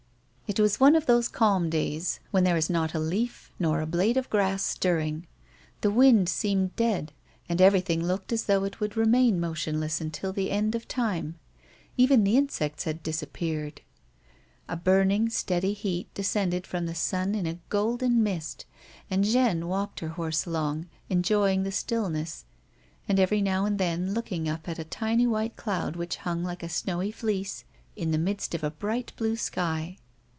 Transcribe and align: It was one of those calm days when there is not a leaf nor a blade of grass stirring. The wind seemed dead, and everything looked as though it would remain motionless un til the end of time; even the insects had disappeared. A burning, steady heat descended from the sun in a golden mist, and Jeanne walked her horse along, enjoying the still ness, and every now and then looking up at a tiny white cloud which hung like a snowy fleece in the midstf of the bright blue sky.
It 0.53 0.59
was 0.59 0.81
one 0.81 0.97
of 0.97 1.05
those 1.05 1.29
calm 1.29 1.69
days 1.69 2.19
when 2.31 2.43
there 2.43 2.57
is 2.57 2.69
not 2.69 2.93
a 2.93 2.99
leaf 2.99 3.49
nor 3.57 3.79
a 3.79 3.85
blade 3.85 4.17
of 4.17 4.29
grass 4.29 4.61
stirring. 4.61 5.25
The 5.79 5.89
wind 5.89 6.27
seemed 6.27 6.75
dead, 6.75 7.13
and 7.47 7.61
everything 7.61 8.03
looked 8.03 8.33
as 8.33 8.43
though 8.43 8.65
it 8.65 8.81
would 8.81 8.97
remain 8.97 9.39
motionless 9.39 10.01
un 10.01 10.11
til 10.11 10.33
the 10.33 10.51
end 10.51 10.75
of 10.75 10.89
time; 10.89 11.35
even 11.95 12.25
the 12.25 12.35
insects 12.35 12.83
had 12.83 13.01
disappeared. 13.01 13.79
A 14.67 14.75
burning, 14.75 15.29
steady 15.29 15.71
heat 15.71 16.13
descended 16.13 16.67
from 16.67 16.85
the 16.85 16.95
sun 16.95 17.33
in 17.33 17.45
a 17.47 17.59
golden 17.69 18.21
mist, 18.21 18.65
and 19.09 19.23
Jeanne 19.23 19.69
walked 19.69 20.01
her 20.01 20.09
horse 20.09 20.45
along, 20.45 20.87
enjoying 21.09 21.63
the 21.63 21.71
still 21.71 22.09
ness, 22.09 22.43
and 23.07 23.21
every 23.21 23.41
now 23.41 23.63
and 23.63 23.77
then 23.79 24.13
looking 24.13 24.49
up 24.49 24.67
at 24.67 24.79
a 24.79 24.83
tiny 24.83 25.25
white 25.25 25.55
cloud 25.55 25.95
which 25.95 26.17
hung 26.17 26.43
like 26.43 26.61
a 26.61 26.67
snowy 26.67 27.09
fleece 27.09 27.63
in 27.95 28.11
the 28.11 28.17
midstf 28.17 28.55
of 28.55 28.61
the 28.63 28.71
bright 28.71 29.13
blue 29.15 29.37
sky. 29.37 29.97